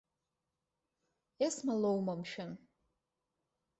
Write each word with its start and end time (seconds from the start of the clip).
Есма 1.47 1.73
лоума, 1.81 2.13
мшәан?! 2.19 2.51